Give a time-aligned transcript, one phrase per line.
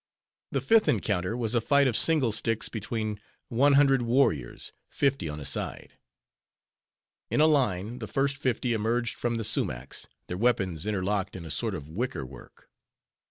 [0.51, 3.19] The fifth encounter was a fight of single sticks between
[3.49, 5.99] one hundred warriors, fifty on a side.
[7.29, 11.51] In a line, the first fifty emerged from the sumachs, their weapons interlocked in a
[11.51, 12.67] sort of wicker work.